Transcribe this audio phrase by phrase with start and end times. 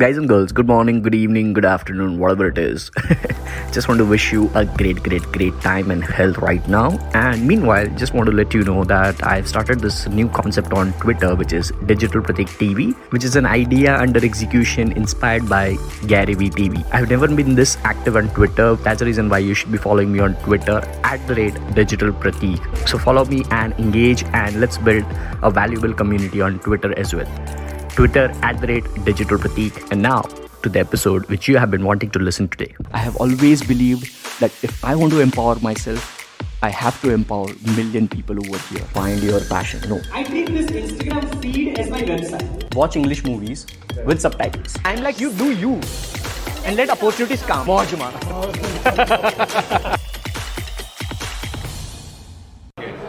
[0.00, 2.90] Guys and girls, good morning, good evening, good afternoon, whatever it is.
[3.72, 6.96] just want to wish you a great, great, great time and health right now.
[7.12, 10.94] And meanwhile, just want to let you know that I've started this new concept on
[10.94, 16.36] Twitter, which is Digital Pratik TV, which is an idea under execution inspired by Gary
[16.36, 16.82] Vee TV.
[16.90, 18.76] I've never been this active on Twitter.
[18.76, 22.12] That's the reason why you should be following me on Twitter at the rate Digital
[22.12, 22.88] Pratik.
[22.88, 25.04] So follow me and engage, and let's build
[25.42, 27.61] a valuable community on Twitter as well.
[27.94, 29.90] Twitter at the rate Digital Pratik.
[29.90, 30.22] And now
[30.62, 32.74] to the episode which you have been wanting to listen today.
[32.92, 34.04] I have always believed
[34.40, 36.18] that if I want to empower myself,
[36.62, 38.84] I have to empower million people over here.
[38.98, 39.80] Find your passion.
[39.88, 40.00] No.
[40.12, 42.74] I treat this Instagram feed as my website.
[42.74, 43.66] Watch English movies
[44.04, 44.76] with subtitles.
[44.84, 45.80] I'm like, you do you.
[46.64, 47.66] And let opportunities come.
[47.66, 47.90] Mauj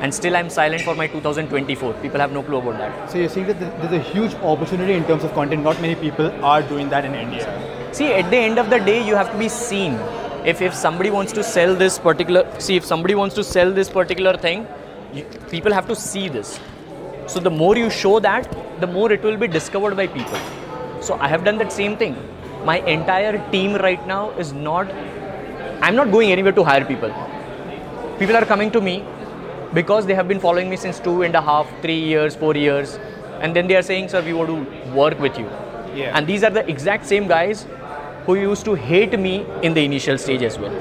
[0.00, 1.92] and still I'm silent for my 2024.
[2.04, 3.10] People have no clue about that.
[3.10, 5.62] So you're saying that there's a huge opportunity in terms of content.
[5.62, 7.44] Not many people are doing that in India.
[7.92, 9.94] See, at the end of the day, you have to be seen.
[10.52, 13.90] If if somebody wants to sell this particular, see, if somebody wants to sell this
[13.90, 14.66] particular thing,
[15.12, 16.58] you, people have to see this.
[17.26, 20.40] So the more you show that, the more it will be discovered by people.
[21.02, 22.16] So I have done that same thing.
[22.64, 24.90] My entire team right now is not.
[25.82, 27.12] I'm not going anywhere to hire people.
[28.18, 29.02] People are coming to me
[29.74, 32.98] because they have been following me since two and a half, three years, four years,
[33.40, 35.48] and then they are saying, "Sir, we want to work with you."
[35.94, 36.16] Yeah.
[36.16, 37.66] And these are the exact same guys
[38.26, 40.74] who used to hate me in the initial stage as well.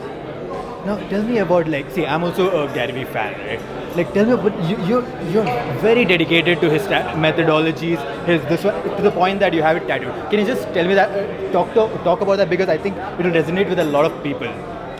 [0.85, 3.95] Now tell me about like, see, I'm also a Gary Vee fan, right?
[3.97, 5.45] Like, tell me, but you, you're you're
[5.85, 9.77] very dedicated to his ta- methodologies, his this one, to the point that you have
[9.77, 10.29] it tattooed.
[10.29, 12.95] Can you just tell me that, uh, talk to, talk about that because I think
[12.97, 14.47] it will resonate with a lot of people.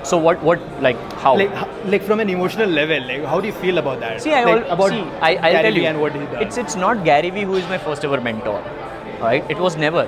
[0.04, 0.42] So what?
[0.42, 0.60] What?
[0.82, 1.36] Like how?
[1.38, 1.52] Like,
[1.86, 4.22] like from an emotional level, like how do you feel about that?
[4.22, 5.88] See, I like, al- about see, I, I'll Gary tell Vee you.
[5.88, 6.42] and what he does.
[6.42, 8.62] It's it's not Gary Vee who is my first ever mentor,
[9.22, 9.44] right?
[9.50, 10.04] It was never.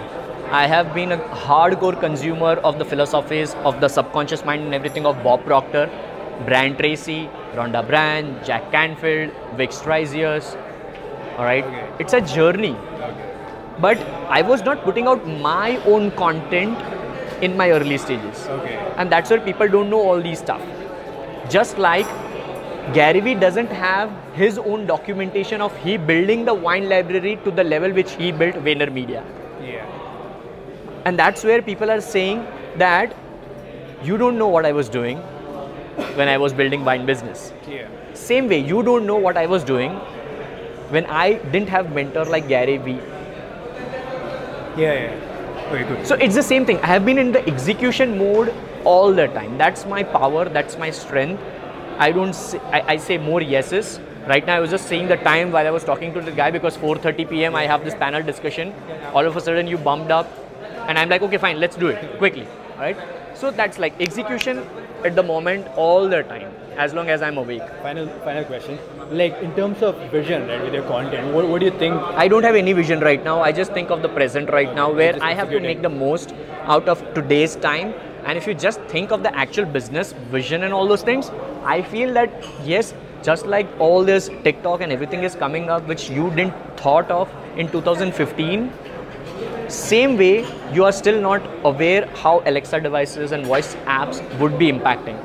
[0.51, 5.05] I have been a hardcore consumer of the philosophies of the subconscious mind and everything
[5.05, 5.89] of Bob Proctor,
[6.45, 10.55] Brian Tracy, Rhonda Byrne, Jack Canfield, Vic Strizzius.
[11.37, 11.65] All right,
[11.99, 12.75] it's a journey.
[13.79, 13.97] But
[14.29, 16.77] I was not putting out my own content
[17.41, 18.47] in my early stages.
[18.47, 18.75] Okay.
[18.97, 20.61] And that's where people don't know all these stuff.
[21.49, 22.05] Just like
[22.93, 27.63] Gary Vee doesn't have his own documentation of he building the wine library to the
[27.63, 29.23] level which he built VaynerMedia.
[29.63, 29.85] yeah.
[31.05, 32.45] And that's where people are saying
[32.77, 33.15] that
[34.03, 35.17] you don't know what I was doing
[36.19, 37.53] when I was building wine business.
[37.67, 37.87] Yeah.
[38.13, 39.93] Same way, you don't know what I was doing
[40.89, 42.99] when I didn't have mentor like Gary Vee.
[44.77, 44.93] Yeah.
[44.93, 45.30] Yeah.
[45.71, 46.05] Good.
[46.05, 46.79] So it's the same thing.
[46.79, 49.57] I have been in the execution mode all the time.
[49.57, 50.49] That's my power.
[50.49, 51.41] That's my strength.
[51.97, 52.33] I don't.
[52.33, 53.99] Say, I, I say more yeses.
[54.27, 56.51] Right now, I was just saying the time while I was talking to the guy
[56.51, 57.55] because 4:30 p.m.
[57.55, 58.73] I have this panel discussion.
[59.13, 60.29] All of a sudden, you bumped up,
[60.87, 62.47] and I'm like, okay, fine, let's do it quickly.
[62.77, 62.97] Right?
[63.41, 64.59] So that's like execution
[65.03, 67.63] at the moment all the time, as long as I'm awake.
[67.81, 68.77] Final, final question.
[69.09, 71.95] Like in terms of vision, right, with your content, what, what do you think?
[71.95, 73.41] I don't have any vision right now.
[73.41, 76.35] I just think of the present right now where I have to make the most
[76.65, 77.95] out of today's time.
[78.25, 81.31] And if you just think of the actual business vision and all those things,
[81.63, 82.31] I feel that
[82.63, 87.09] yes, just like all this TikTok and everything is coming up which you didn't thought
[87.09, 87.27] of
[87.57, 88.71] in 2015,
[89.71, 94.71] same way you are still not aware how Alexa devices and voice apps would be
[94.71, 95.19] impacting.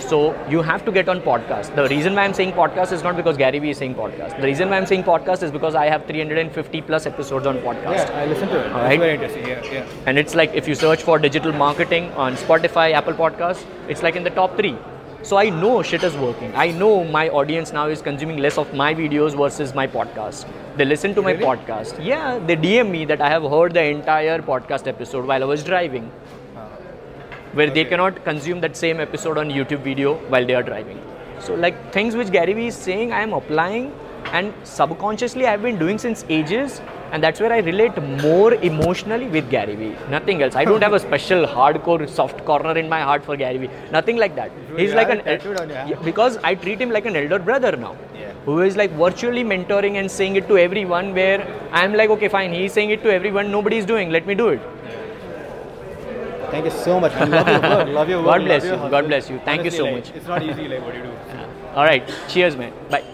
[0.00, 1.74] So you have to get on podcast.
[1.74, 4.40] The reason why I'm saying podcast is not because Gary Vee is saying podcast.
[4.40, 8.06] The reason why I'm saying podcast is because I have 350 plus episodes on podcast.
[8.06, 8.72] Yeah, I listen to it.
[8.72, 9.46] All It's very interesting.
[9.46, 9.86] Yeah, yeah.
[10.06, 14.14] And it's like if you search for digital marketing on Spotify, Apple Podcasts, it's like
[14.14, 14.78] in the top three.
[15.28, 16.52] So I know shit is working.
[16.56, 20.46] I know my audience now is consuming less of my videos versus my podcast.
[20.76, 21.44] They listen to my Really?
[21.44, 22.02] podcast.
[22.02, 25.62] Yeah, they DM me that I have heard the entire podcast episode while I was
[25.62, 26.06] driving.
[27.52, 30.98] Where they cannot consume that same episode on YouTube video while they are driving.
[31.40, 33.92] So like things which Gary Vee is saying, I am applying
[34.32, 36.80] and subconsciously I've been doing since ages
[37.12, 39.96] and that's where I relate more emotionally with Gary Vee.
[40.10, 40.54] Nothing else.
[40.54, 43.70] I don't have a special hardcore soft corner in my heart for Gary Vee.
[43.90, 44.50] Nothing like that.
[44.76, 45.90] He's like an it tattooed on your hand.
[45.90, 47.96] Yeah, because I treat him like an elder brother now.
[48.14, 48.32] Yeah.
[48.44, 52.52] Who is like virtually mentoring and saying it to everyone where I'm like, okay, fine,
[52.52, 54.60] he's saying it to everyone, nobody's doing, let me do it.
[56.50, 57.12] Thank you so much.
[57.12, 57.30] man.
[57.30, 57.88] Love your work.
[57.98, 58.26] Love your work.
[58.26, 58.70] God bless you.
[58.70, 59.38] God bless you.
[59.44, 60.10] Thank you so like, much.
[60.10, 61.12] It's not easy like what you do.
[61.74, 62.72] All right, cheers, man.
[62.90, 63.04] Bye.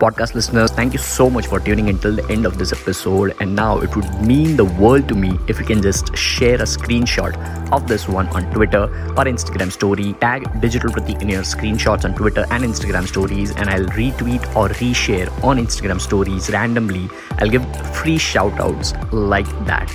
[0.00, 3.36] Podcast listeners, thank you so much for tuning in till the end of this episode.
[3.40, 6.64] And now it would mean the world to me if you can just share a
[6.64, 7.36] screenshot
[7.70, 10.14] of this one on Twitter or Instagram story.
[10.14, 14.68] Tag Digital Pratik in your screenshots on Twitter and Instagram stories, and I'll retweet or
[14.70, 17.10] reshare on Instagram stories randomly.
[17.32, 17.64] I'll give
[17.94, 19.92] free shout outs like that.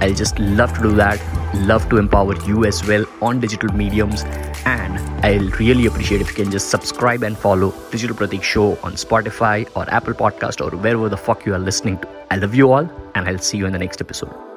[0.00, 1.20] I'll just love to do that.
[1.54, 4.24] Love to empower you as well on digital mediums.
[4.64, 8.92] And I'll really appreciate if you can just subscribe and follow Digital Pratik Show on
[8.94, 12.08] Spotify or Apple Podcast or wherever the fuck you are listening to.
[12.30, 14.47] I love you all, and I'll see you in the next episode.